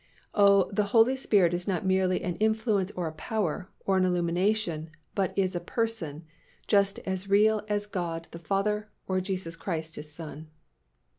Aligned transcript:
Oh, 0.33 0.71
the 0.73 0.85
Holy 0.97 1.15
Spirit 1.15 1.53
is 1.53 1.67
not 1.67 1.85
merely 1.85 2.23
an 2.23 2.35
influence 2.37 2.89
or 2.95 3.05
a 3.05 3.11
power 3.13 3.69
or 3.85 3.97
an 3.97 4.03
illumination 4.03 4.89
but 5.13 5.31
is 5.37 5.55
a 5.55 5.59
Person 5.59 6.25
just 6.65 6.97
as 7.05 7.29
real 7.29 7.61
as 7.69 7.85
God 7.85 8.27
the 8.31 8.39
Father 8.39 8.89
or 9.07 9.21
Jesus 9.21 9.55
Christ 9.55 9.97
His 9.97 10.11
Son. 10.11 10.47